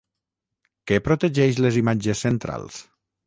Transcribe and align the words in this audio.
Què 0.91 0.97
protegeix 1.09 1.61
les 1.65 1.79
imatges 1.83 2.25
centrals? 2.27 2.81